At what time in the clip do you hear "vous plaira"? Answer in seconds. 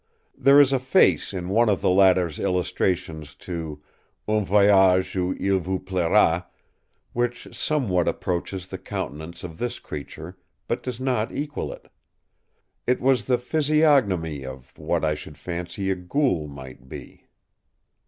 5.59-6.47